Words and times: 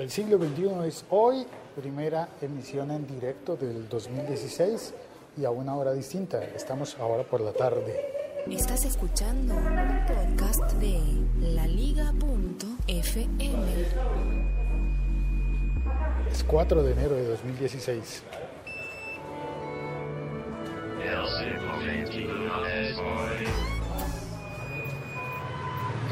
El 0.00 0.10
siglo 0.10 0.38
XXI 0.38 0.88
es 0.88 1.04
hoy, 1.10 1.44
primera 1.76 2.30
emisión 2.40 2.90
en 2.90 3.06
directo 3.06 3.54
del 3.54 3.86
2016 3.86 4.94
y 5.36 5.44
a 5.44 5.50
una 5.50 5.76
hora 5.76 5.92
distinta. 5.92 6.42
Estamos 6.42 6.96
ahora 6.98 7.22
por 7.22 7.42
la 7.42 7.52
tarde. 7.52 8.00
Estás 8.50 8.86
escuchando 8.86 9.54
un 9.54 10.06
podcast 10.06 10.72
de 10.78 11.02
laliga.fm. 11.52 12.64
Es 16.32 16.44
4 16.44 16.82
de 16.82 16.92
enero 16.92 17.16
de 17.16 17.28
2016. 17.28 18.22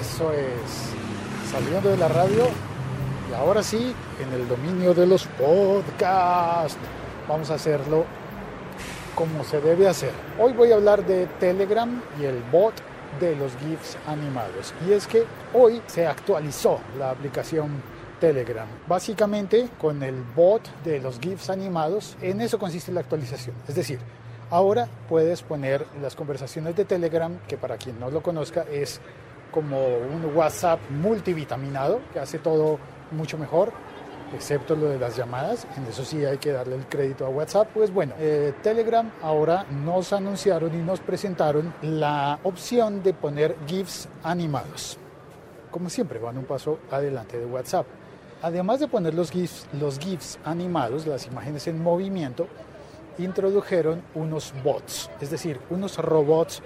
Eso 0.00 0.32
es. 0.32 1.50
Saliendo 1.52 1.90
de 1.90 1.98
la 1.98 2.08
radio 2.08 2.48
ahora 3.34 3.62
sí, 3.62 3.94
en 4.20 4.32
el 4.32 4.48
dominio 4.48 4.94
de 4.94 5.06
los 5.06 5.26
podcasts. 5.26 6.78
Vamos 7.28 7.50
a 7.50 7.54
hacerlo 7.54 8.04
como 9.14 9.44
se 9.44 9.60
debe 9.60 9.88
hacer. 9.88 10.10
Hoy 10.38 10.52
voy 10.52 10.72
a 10.72 10.76
hablar 10.76 11.04
de 11.06 11.26
Telegram 11.38 12.02
y 12.20 12.24
el 12.24 12.42
bot 12.50 12.74
de 13.20 13.36
los 13.36 13.52
GIFs 13.56 13.96
animados. 14.06 14.74
Y 14.86 14.92
es 14.92 15.06
que 15.06 15.24
hoy 15.52 15.80
se 15.86 16.06
actualizó 16.06 16.80
la 16.98 17.10
aplicación 17.10 17.82
Telegram. 18.20 18.66
Básicamente 18.86 19.68
con 19.78 20.02
el 20.02 20.22
bot 20.34 20.62
de 20.84 21.00
los 21.00 21.20
GIFs 21.20 21.50
animados, 21.50 22.16
en 22.20 22.40
eso 22.40 22.58
consiste 22.58 22.92
la 22.92 23.00
actualización. 23.00 23.54
Es 23.68 23.74
decir, 23.74 23.98
ahora 24.50 24.88
puedes 25.08 25.42
poner 25.42 25.86
las 26.02 26.14
conversaciones 26.14 26.76
de 26.76 26.84
Telegram, 26.84 27.38
que 27.48 27.56
para 27.56 27.76
quien 27.76 27.98
no 28.00 28.10
lo 28.10 28.22
conozca 28.22 28.64
es 28.70 29.00
como 29.50 29.78
un 29.86 30.34
WhatsApp 30.34 30.80
multivitaminado, 30.90 32.00
que 32.12 32.18
hace 32.18 32.40
todo 32.40 32.78
mucho 33.14 33.38
mejor, 33.38 33.72
excepto 34.34 34.76
lo 34.76 34.88
de 34.88 34.98
las 34.98 35.16
llamadas, 35.16 35.66
en 35.76 35.86
eso 35.86 36.04
sí 36.04 36.24
hay 36.24 36.38
que 36.38 36.52
darle 36.52 36.76
el 36.76 36.86
crédito 36.86 37.24
a 37.24 37.28
WhatsApp. 37.28 37.68
Pues 37.72 37.92
bueno, 37.92 38.14
eh, 38.18 38.52
Telegram 38.62 39.10
ahora 39.22 39.64
nos 39.70 40.12
anunciaron 40.12 40.74
y 40.74 40.82
nos 40.82 41.00
presentaron 41.00 41.72
la 41.82 42.38
opción 42.42 43.02
de 43.02 43.14
poner 43.14 43.56
GIFs 43.66 44.08
animados. 44.22 44.98
Como 45.70 45.88
siempre, 45.88 46.18
van 46.18 46.38
un 46.38 46.44
paso 46.44 46.78
adelante 46.90 47.38
de 47.38 47.46
WhatsApp. 47.46 47.86
Además 48.42 48.80
de 48.80 48.88
poner 48.88 49.14
los 49.14 49.30
GIFs, 49.30 49.66
los 49.80 49.98
GIFs 49.98 50.38
animados, 50.44 51.06
las 51.06 51.26
imágenes 51.26 51.66
en 51.66 51.82
movimiento, 51.82 52.46
introdujeron 53.18 54.02
unos 54.14 54.52
bots, 54.62 55.10
es 55.20 55.30
decir, 55.30 55.60
unos 55.70 55.96
robots 55.98 56.62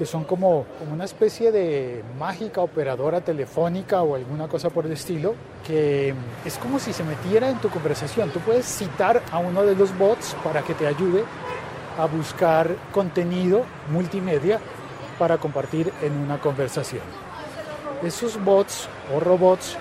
que 0.00 0.06
son 0.06 0.24
como, 0.24 0.64
una 0.90 1.04
especie 1.04 1.52
de 1.52 2.02
mágica 2.18 2.62
operadora 2.62 3.20
telefónica 3.20 4.00
o 4.00 4.14
alguna 4.14 4.48
cosa 4.48 4.70
por 4.70 4.86
el 4.86 4.92
estilo, 4.92 5.34
que 5.66 6.14
es 6.42 6.56
como 6.56 6.78
si 6.78 6.94
se 6.94 7.04
metiera 7.04 7.50
en 7.50 7.58
tu 7.58 7.68
conversación. 7.68 8.30
Tú 8.30 8.40
puedes 8.40 8.64
citar 8.64 9.20
a 9.30 9.36
uno 9.40 9.62
de 9.62 9.74
los 9.76 9.94
bots 9.98 10.34
para 10.42 10.62
que 10.62 10.72
te 10.72 10.86
ayude 10.86 11.22
a 11.98 12.06
buscar 12.06 12.74
contenido 12.94 13.66
multimedia 13.92 14.58
para 15.18 15.36
compartir 15.36 15.92
en 16.00 16.16
una 16.16 16.40
conversación. 16.40 17.02
Esos 18.02 18.42
bots 18.42 18.88
o 19.14 19.20
robots 19.20 19.76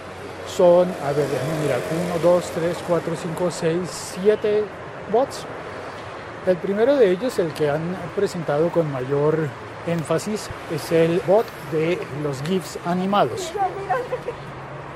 son, 0.53 0.90
a 1.06 1.14
ver, 1.14 1.30
déjenme 1.30 1.62
mirar, 1.62 1.80
1, 2.17 2.20
2, 2.22 2.52
3, 2.56 2.78
4, 2.90 3.14
5, 3.16 3.52
6, 3.52 3.80
7 4.22 4.64
bots. 5.14 5.45
El 6.45 6.58
primero 6.58 6.97
de 6.97 7.09
ellos, 7.09 7.40
el 7.40 7.53
que 7.53 7.70
han 7.70 7.95
presentado 8.17 8.70
con 8.70 8.92
mayor 8.92 9.47
énfasis 9.92 10.50
es 10.73 10.92
el 10.92 11.22
bot 11.28 11.45
de 11.72 12.00
los 12.23 12.42
GIFs 12.44 12.78
animados. 12.86 13.52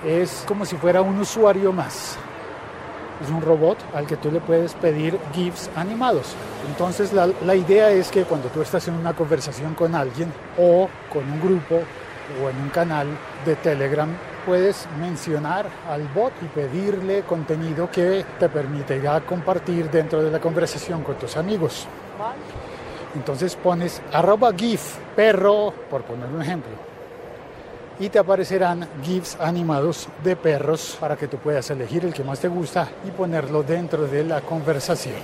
Es 0.05 0.43
como 0.47 0.65
si 0.65 0.75
fuera 0.75 1.01
un 1.01 1.19
usuario 1.19 1.71
más. 1.71 2.17
Es 3.23 3.29
un 3.29 3.41
robot 3.41 3.77
al 3.93 4.05
que 4.05 4.17
tú 4.17 4.31
le 4.31 4.39
puedes 4.39 4.73
pedir 4.73 5.17
GIFs 5.33 5.69
animados. 5.75 6.35
Entonces 6.67 7.13
la, 7.13 7.29
la 7.45 7.55
idea 7.55 7.89
es 7.91 8.09
que 8.09 8.23
cuando 8.23 8.49
tú 8.49 8.61
estás 8.61 8.87
en 8.87 8.95
una 8.95 9.13
conversación 9.13 9.75
con 9.75 9.95
alguien 9.95 10.31
o 10.57 10.89
con 11.11 11.23
un 11.31 11.39
grupo 11.39 11.81
o 12.41 12.49
en 12.49 12.57
un 12.57 12.69
canal 12.69 13.07
de 13.45 13.55
Telegram, 13.55 14.09
puedes 14.45 14.87
mencionar 14.99 15.67
al 15.89 16.07
bot 16.09 16.33
y 16.41 16.45
pedirle 16.45 17.23
contenido 17.23 17.89
que 17.89 18.25
te 18.39 18.49
permitirá 18.49 19.21
compartir 19.21 19.89
dentro 19.89 20.21
de 20.21 20.31
la 20.31 20.39
conversación 20.39 21.03
con 21.03 21.15
tus 21.15 21.37
amigos. 21.37 21.87
Entonces 23.15 23.55
pones 23.55 24.01
arroba 24.11 24.51
GIF 24.53 24.97
perro, 25.15 25.73
por 25.89 26.03
poner 26.03 26.27
un 26.29 26.41
ejemplo. 26.41 26.71
Y 27.99 28.09
te 28.09 28.17
aparecerán 28.17 28.87
GIFs 29.03 29.37
animados 29.39 30.07
de 30.23 30.35
perros 30.35 30.97
para 30.99 31.15
que 31.15 31.27
tú 31.27 31.37
puedas 31.37 31.69
elegir 31.69 32.05
el 32.05 32.13
que 32.13 32.23
más 32.23 32.39
te 32.39 32.47
gusta 32.47 32.89
y 33.07 33.11
ponerlo 33.11 33.61
dentro 33.61 34.07
de 34.07 34.23
la 34.23 34.41
conversación. 34.41 35.15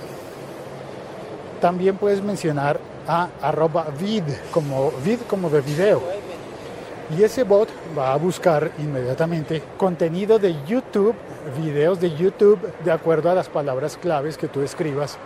También 1.60 1.96
puedes 1.96 2.22
mencionar 2.22 2.78
a 3.06 3.28
arroba 3.42 3.88
vid 3.98 4.22
como 4.52 4.92
vid 5.04 5.20
como 5.28 5.50
de 5.50 5.60
video. 5.60 6.00
Y 7.18 7.24
ese 7.24 7.42
bot 7.42 7.68
va 7.98 8.12
a 8.12 8.16
buscar 8.16 8.70
inmediatamente 8.78 9.62
contenido 9.76 10.38
de 10.38 10.54
YouTube, 10.64 11.14
videos 11.60 12.00
de 12.00 12.14
YouTube 12.14 12.60
de 12.84 12.92
acuerdo 12.92 13.30
a 13.30 13.34
las 13.34 13.48
palabras 13.48 13.96
claves 13.96 14.38
que 14.38 14.46
tú 14.46 14.62
escribas 14.62 15.18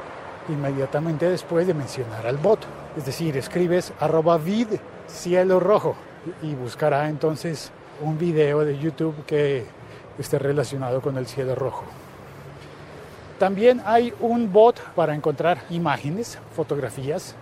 inmediatamente 0.48 1.28
después 1.28 1.66
de 1.66 1.74
mencionar 1.74 2.26
al 2.26 2.36
bot. 2.36 2.60
Es 2.96 3.06
decir, 3.06 3.36
escribes 3.36 3.92
arroba 4.00 4.38
vid 4.38 4.68
cielo 5.06 5.60
rojo 5.60 5.96
y 6.42 6.54
buscará 6.54 7.08
entonces 7.08 7.70
un 8.00 8.18
video 8.18 8.64
de 8.64 8.78
YouTube 8.78 9.24
que 9.26 9.66
esté 10.18 10.38
relacionado 10.38 11.00
con 11.00 11.16
el 11.16 11.26
cielo 11.26 11.54
rojo. 11.54 11.84
También 13.38 13.82
hay 13.84 14.12
un 14.20 14.52
bot 14.52 14.80
para 14.94 15.14
encontrar 15.14 15.64
imágenes, 15.70 16.38
fotografías, 16.54 17.34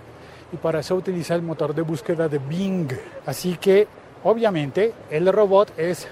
y 0.53 0.57
para 0.57 0.81
eso 0.81 0.95
utiliza 0.95 1.35
el 1.35 1.43
motor 1.43 1.75
de 1.75 1.83
búsqueda 1.83 2.29
de 2.29 2.39
Bing. 2.39 2.89
Así 3.27 3.57
que, 3.57 3.87
obviamente, 4.25 4.93
el 5.11 5.31
robot 5.33 5.73
es 5.79 6.07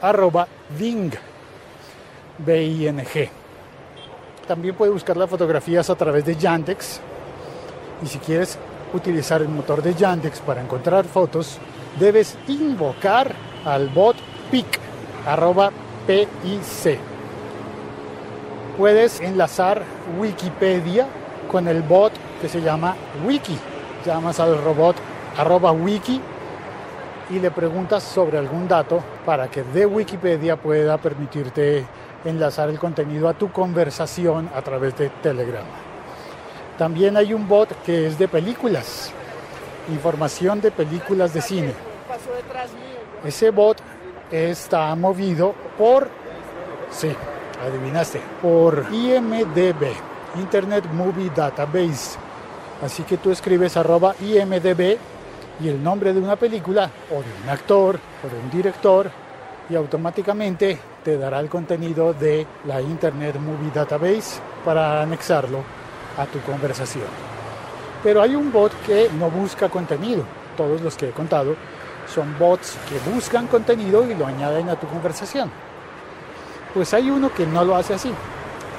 arroba 0.00 0.46
Bing, 0.78 1.12
B-I-N-G. 2.38 3.39
También 4.46 4.74
puede 4.74 4.92
buscar 4.92 5.16
las 5.16 5.30
fotografías 5.30 5.88
a 5.90 5.94
través 5.94 6.24
de 6.24 6.36
Yandex. 6.36 7.00
Y 8.02 8.06
si 8.06 8.18
quieres 8.18 8.58
utilizar 8.92 9.42
el 9.42 9.48
motor 9.48 9.82
de 9.82 9.94
Yandex 9.94 10.40
para 10.40 10.60
encontrar 10.60 11.04
fotos, 11.04 11.58
debes 11.98 12.36
invocar 12.48 13.32
al 13.64 13.88
bot 13.88 14.16
PIC, 14.50 14.66
arroba 15.26 15.70
PIC. 16.06 16.98
Puedes 18.76 19.20
enlazar 19.20 19.82
Wikipedia 20.18 21.06
con 21.50 21.68
el 21.68 21.82
bot 21.82 22.12
que 22.40 22.48
se 22.48 22.62
llama 22.62 22.96
Wiki. 23.26 23.56
Llamas 24.06 24.40
al 24.40 24.62
robot 24.62 24.96
arroba 25.36 25.72
wiki 25.72 26.20
y 27.30 27.38
le 27.38 27.50
preguntas 27.50 28.02
sobre 28.02 28.38
algún 28.38 28.66
dato 28.66 29.02
para 29.24 29.48
que 29.48 29.62
de 29.62 29.86
Wikipedia 29.86 30.56
pueda 30.56 30.98
permitirte 30.98 31.84
enlazar 32.24 32.68
el 32.68 32.78
contenido 32.78 33.28
a 33.28 33.34
tu 33.34 33.50
conversación 33.50 34.50
a 34.54 34.62
través 34.62 34.96
de 34.96 35.08
Telegram. 35.22 35.64
También 36.78 37.16
hay 37.16 37.34
un 37.34 37.46
bot 37.46 37.82
que 37.82 38.06
es 38.06 38.18
de 38.18 38.28
películas, 38.28 39.12
información 39.92 40.60
de 40.60 40.70
películas 40.70 41.34
de 41.34 41.42
cine. 41.42 41.74
Ese 43.24 43.50
bot 43.50 43.78
está 44.30 44.94
movido 44.94 45.54
por, 45.76 46.08
sí, 46.90 47.10
adivinaste, 47.66 48.20
por 48.40 48.86
IMDB, 48.90 49.92
Internet 50.36 50.84
Movie 50.92 51.30
Database. 51.34 52.18
Así 52.82 53.02
que 53.02 53.18
tú 53.18 53.30
escribes 53.30 53.76
arroba 53.76 54.14
IMDB 54.20 54.96
y 55.62 55.68
el 55.68 55.82
nombre 55.82 56.14
de 56.14 56.20
una 56.20 56.36
película 56.36 56.90
o 57.10 57.16
de 57.16 57.42
un 57.42 57.50
actor 57.50 58.00
o 58.24 58.28
de 58.28 58.40
un 58.42 58.50
director 58.50 59.10
y 59.70 59.76
automáticamente 59.76 60.78
te 61.04 61.16
dará 61.16 61.38
el 61.38 61.48
contenido 61.48 62.12
de 62.12 62.46
la 62.66 62.82
Internet 62.82 63.36
Movie 63.38 63.70
Database 63.72 64.40
para 64.64 65.00
anexarlo 65.00 65.62
a 66.18 66.26
tu 66.26 66.40
conversación. 66.40 67.06
Pero 68.02 68.20
hay 68.20 68.34
un 68.34 68.50
bot 68.50 68.72
que 68.84 69.08
no 69.18 69.30
busca 69.30 69.68
contenido. 69.68 70.24
Todos 70.56 70.80
los 70.80 70.96
que 70.96 71.08
he 71.08 71.12
contado 71.12 71.54
son 72.12 72.36
bots 72.38 72.76
que 72.88 73.10
buscan 73.10 73.46
contenido 73.46 74.10
y 74.10 74.14
lo 74.14 74.26
añaden 74.26 74.68
a 74.68 74.76
tu 74.76 74.88
conversación. 74.88 75.50
Pues 76.74 76.92
hay 76.92 77.08
uno 77.10 77.32
que 77.32 77.46
no 77.46 77.64
lo 77.64 77.76
hace 77.76 77.94
así. 77.94 78.10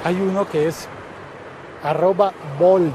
Hay 0.04 0.20
uno 0.20 0.46
que 0.46 0.68
es 0.68 0.88
arroba 1.82 2.32
bold. 2.58 2.94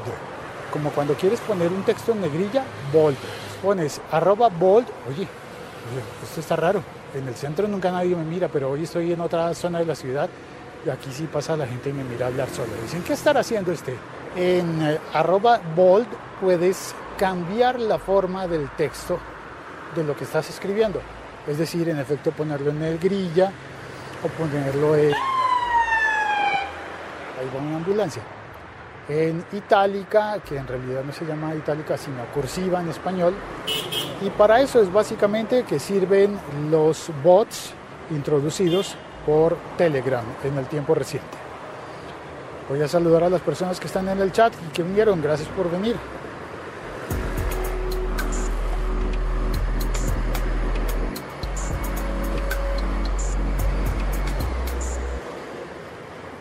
Como 0.71 0.91
cuando 0.91 1.15
quieres 1.15 1.39
poner 1.39 1.69
un 1.69 1.83
texto 1.83 2.11
en 2.11 2.21
negrilla, 2.21 2.63
bold. 2.93 3.17
Pones 3.63 4.01
arroba 4.11 4.49
bold. 4.49 4.87
Oye, 5.07 5.21
oye, 5.21 6.03
esto 6.23 6.41
está 6.41 6.55
raro 6.55 6.96
en 7.13 7.27
el 7.27 7.35
centro 7.35 7.67
nunca 7.67 7.91
nadie 7.91 8.15
me 8.15 8.23
mira, 8.23 8.47
pero 8.47 8.71
hoy 8.71 8.83
estoy 8.83 9.11
en 9.13 9.21
otra 9.21 9.53
zona 9.53 9.79
de 9.79 9.85
la 9.85 9.95
ciudad 9.95 10.29
y 10.85 10.89
aquí 10.89 11.09
sí 11.11 11.27
pasa 11.31 11.57
la 11.57 11.67
gente 11.67 11.89
y 11.89 11.93
me 11.93 12.03
mira 12.03 12.25
a 12.25 12.29
hablar 12.29 12.49
solo. 12.49 12.69
Dicen, 12.81 13.03
¿qué 13.03 13.13
estará 13.13 13.41
haciendo 13.41 13.71
este? 13.71 13.95
En 14.35 14.81
eh, 14.81 14.99
arroba 15.13 15.59
bold 15.75 16.07
puedes 16.39 16.93
cambiar 17.17 17.79
la 17.79 17.97
forma 17.97 18.47
del 18.47 18.69
texto 18.71 19.19
de 19.95 20.03
lo 20.03 20.15
que 20.15 20.23
estás 20.23 20.49
escribiendo. 20.49 21.01
Es 21.47 21.57
decir, 21.57 21.89
en 21.89 21.99
efecto 21.99 22.31
ponerlo 22.31 22.71
en 22.71 22.79
negrilla 22.79 23.51
o 24.23 24.27
ponerlo 24.27 24.95
en 24.95 25.13
ahí 27.39 27.49
va 27.53 27.61
una 27.61 27.77
ambulancia. 27.77 28.21
En 29.09 29.43
itálica, 29.53 30.39
que 30.39 30.57
en 30.57 30.67
realidad 30.67 31.03
no 31.03 31.13
se 31.13 31.25
llama 31.25 31.55
itálica, 31.55 31.97
sino 31.97 32.25
cursiva 32.33 32.81
en 32.81 32.89
español. 32.89 33.33
Y 34.21 34.29
para 34.31 34.59
eso 34.59 34.81
es 34.81 34.91
básicamente 34.91 35.63
que 35.63 35.79
sirven 35.79 36.37
los 36.69 37.09
bots 37.23 37.73
introducidos 38.11 38.95
por 39.25 39.57
Telegram 39.77 40.25
en 40.43 40.57
el 40.57 40.65
tiempo 40.65 40.93
reciente. 40.93 41.37
Voy 42.69 42.81
a 42.81 42.87
saludar 42.87 43.23
a 43.23 43.29
las 43.29 43.41
personas 43.41 43.79
que 43.79 43.87
están 43.87 44.09
en 44.09 44.19
el 44.19 44.31
chat 44.33 44.53
y 44.67 44.73
que 44.73 44.83
vinieron. 44.83 45.21
Gracias 45.21 45.47
por 45.49 45.71
venir. 45.71 45.95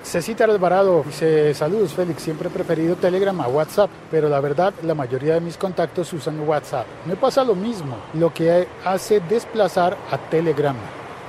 Cecita 0.06 0.44
Alvarado 0.44 1.02
dice, 1.04 1.52
saludos 1.52 1.92
Félix, 1.92 2.22
siempre 2.22 2.46
he 2.46 2.50
preferido 2.52 2.94
Telegram 2.94 3.40
a 3.40 3.48
WhatsApp, 3.48 3.90
pero 4.08 4.28
la 4.28 4.38
verdad 4.38 4.72
la 4.84 4.94
mayoría 4.94 5.34
de 5.34 5.40
mis 5.40 5.56
contactos 5.56 6.12
usan 6.12 6.48
WhatsApp. 6.48 6.86
Me 7.06 7.16
pasa 7.16 7.42
lo 7.42 7.56
mismo, 7.56 7.96
lo 8.14 8.32
que 8.32 8.68
hace 8.84 9.18
desplazar 9.18 9.96
a 10.12 10.16
Telegram. 10.16 10.76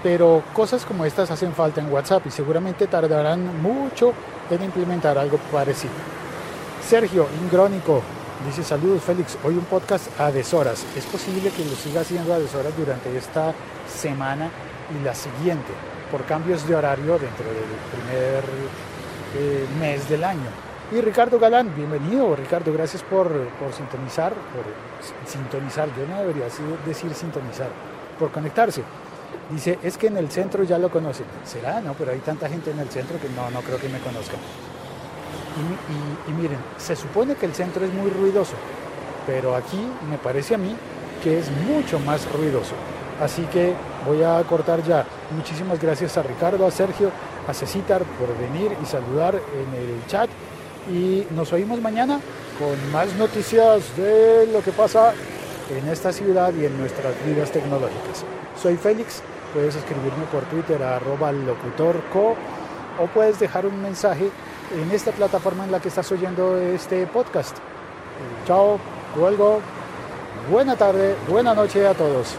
Pero 0.04 0.44
cosas 0.54 0.86
como 0.86 1.06
estas 1.06 1.32
hacen 1.32 1.54
falta 1.54 1.82
en 1.82 1.92
WhatsApp 1.92 2.28
y 2.28 2.30
seguramente 2.30 2.86
tardarán 2.86 3.64
mucho 3.64 4.14
en 4.52 4.64
implementar 4.64 5.18
algo 5.18 5.40
parecido. 5.52 5.94
Sergio 6.88 7.26
Ingrónico 7.42 8.04
dice, 8.46 8.64
saludos 8.64 9.02
Félix, 9.02 9.40
hoy 9.44 9.56
un 9.56 9.66
podcast 9.66 10.08
a 10.20 10.32
deshoras. 10.32 10.86
¿Es 10.96 11.06
posible 11.08 11.50
que 11.50 11.66
lo 11.66 11.76
siga 11.76 12.02
haciendo 12.02 12.32
a 12.32 12.38
deshoras 12.38 12.78
durante 12.78 13.18
esta 13.18 13.56
semana 13.92 14.52
y 14.96 15.04
la 15.04 15.16
siguiente? 15.16 15.97
Por 16.12 16.24
cambios 16.26 16.68
de 16.68 16.76
horario 16.76 17.20
dentro 17.20 17.46
del 17.46 17.72
primer 17.92 18.44
eh, 19.36 19.66
mes 19.80 20.08
del 20.10 20.24
año. 20.24 20.50
Y 20.92 21.02
Ricardo 21.02 21.38
Galán, 21.38 21.74
bienvenido. 21.76 22.36
Ricardo, 22.36 22.72
gracias 22.72 23.04
por, 23.04 23.28
por 23.28 23.74
sintonizar, 23.74 24.34
por 24.34 24.64
sintonizar, 25.26 25.90
yo 25.98 26.08
no 26.08 26.22
debería 26.22 26.46
decir 26.86 27.14
sintonizar, 27.14 27.68
por 28.18 28.32
conectarse. 28.32 28.84
Dice, 29.50 29.80
es 29.84 29.98
que 29.98 30.08
en 30.08 30.18
el 30.18 30.32
centro 30.32 30.64
ya 30.64 30.78
lo 30.78 30.90
conocen. 30.90 31.26
¿Será? 31.46 31.82
No, 31.82 31.94
pero 31.94 32.12
hay 32.12 32.20
tanta 32.20 32.48
gente 32.48 32.72
en 32.72 32.80
el 32.80 32.90
centro 32.90 33.20
que 33.20 33.28
no, 33.30 33.50
no 33.52 33.62
creo 33.62 33.78
que 33.78 33.90
me 33.90 34.00
conozcan. 34.00 34.40
Y, 35.58 36.30
y, 36.30 36.32
y 36.32 36.42
miren, 36.42 36.60
se 36.78 36.96
supone 36.96 37.36
que 37.36 37.46
el 37.46 37.54
centro 37.54 37.84
es 37.84 37.94
muy 37.94 38.10
ruidoso, 38.10 38.54
pero 39.26 39.56
aquí 39.56 39.80
me 40.10 40.18
parece 40.18 40.56
a 40.56 40.58
mí 40.58 40.76
que 41.24 41.40
es 41.40 41.50
mucho 41.52 42.00
más 42.00 42.32
ruidoso. 42.32 42.76
Así 43.22 43.42
que 43.52 43.74
voy 44.06 44.24
a 44.24 44.42
cortar 44.44 44.84
ya. 44.84 45.06
Muchísimas 45.32 45.82
gracias 45.82 46.18
a 46.18 46.24
Ricardo, 46.24 46.66
a 46.66 46.72
Sergio, 46.72 47.12
a 47.48 47.54
Cecitar 47.54 48.04
por 48.04 48.38
venir 48.38 48.76
y 48.82 48.86
saludar 48.86 49.36
en 49.36 49.80
el 49.80 50.06
chat. 50.08 50.30
Y 50.90 51.28
nos 51.32 51.52
oímos 51.52 51.82
mañana 51.82 52.20
con 52.58 52.92
más 52.92 53.14
noticias 53.16 53.96
de 53.98 54.48
lo 54.48 54.62
que 54.62 54.72
pasa 54.72 55.14
en 55.70 55.88
esta 55.90 56.14
ciudad 56.14 56.54
y 56.54 56.66
en 56.66 56.78
nuestras 56.78 57.14
vidas 57.26 57.52
tecnológicas. 57.52 58.24
Soy 58.62 58.78
Félix, 58.78 59.22
puedes 59.54 59.76
escribirme 59.76 60.24
por 60.32 60.44
Twitter 60.44 60.82
a 60.82 60.96
arroba 60.96 61.32
locutorco 61.32 62.36
o 63.00 63.08
puedes 63.14 63.38
dejar 63.38 63.66
un 63.66 63.82
mensaje 63.82 64.32
en 64.74 64.92
esta 64.92 65.12
plataforma 65.12 65.66
en 65.66 65.72
la 65.72 65.82
que 65.82 65.90
estás 65.90 66.10
oyendo 66.12 66.58
este 66.58 67.06
podcast. 67.08 67.58
Chao, 68.46 68.80
cuelgo. 69.14 69.60
Buena 70.50 70.78
tarde, 70.78 71.16
buena 71.28 71.54
noche 71.54 71.86
a 71.86 71.94
todos. 71.94 72.38